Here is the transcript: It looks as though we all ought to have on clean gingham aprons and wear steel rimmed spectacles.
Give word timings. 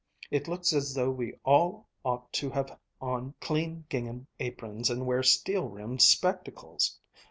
It 0.31 0.47
looks 0.47 0.73
as 0.73 0.95
though 0.95 1.11
we 1.11 1.33
all 1.45 1.87
ought 2.03 2.33
to 2.33 2.49
have 2.49 2.75
on 2.99 3.35
clean 3.39 3.85
gingham 3.87 4.25
aprons 4.39 4.89
and 4.89 5.05
wear 5.05 5.21
steel 5.21 5.67
rimmed 5.69 6.01
spectacles. 6.01 6.97